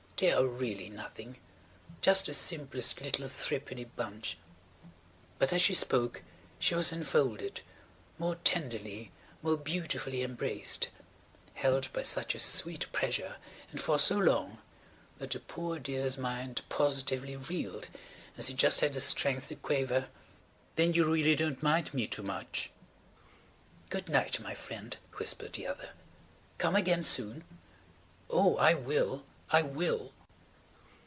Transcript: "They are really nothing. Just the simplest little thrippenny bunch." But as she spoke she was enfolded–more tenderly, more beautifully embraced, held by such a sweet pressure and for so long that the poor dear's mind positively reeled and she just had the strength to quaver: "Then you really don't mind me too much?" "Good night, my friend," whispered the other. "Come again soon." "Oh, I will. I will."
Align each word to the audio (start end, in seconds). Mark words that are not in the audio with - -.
"They 0.21 0.31
are 0.31 0.45
really 0.45 0.87
nothing. 0.91 1.37
Just 2.03 2.27
the 2.27 2.35
simplest 2.35 3.01
little 3.01 3.27
thrippenny 3.27 3.85
bunch." 3.85 4.37
But 5.39 5.51
as 5.51 5.63
she 5.63 5.73
spoke 5.73 6.21
she 6.59 6.75
was 6.75 6.91
enfolded–more 6.91 8.35
tenderly, 8.43 9.09
more 9.41 9.57
beautifully 9.57 10.21
embraced, 10.21 10.89
held 11.55 11.91
by 11.91 12.03
such 12.03 12.35
a 12.35 12.39
sweet 12.39 12.85
pressure 12.91 13.37
and 13.71 13.81
for 13.81 13.97
so 13.97 14.19
long 14.19 14.59
that 15.17 15.31
the 15.31 15.39
poor 15.39 15.79
dear's 15.79 16.19
mind 16.19 16.61
positively 16.69 17.35
reeled 17.35 17.87
and 18.35 18.45
she 18.45 18.53
just 18.53 18.81
had 18.81 18.93
the 18.93 18.99
strength 18.99 19.47
to 19.47 19.55
quaver: 19.55 20.07
"Then 20.75 20.93
you 20.93 21.11
really 21.11 21.35
don't 21.35 21.63
mind 21.63 21.95
me 21.95 22.05
too 22.05 22.21
much?" 22.21 22.69
"Good 23.89 24.07
night, 24.07 24.39
my 24.39 24.53
friend," 24.53 24.95
whispered 25.15 25.53
the 25.53 25.65
other. 25.65 25.93
"Come 26.59 26.75
again 26.75 27.01
soon." 27.01 27.43
"Oh, 28.29 28.57
I 28.57 28.75
will. 28.75 29.25
I 29.53 29.63
will." 29.63 30.13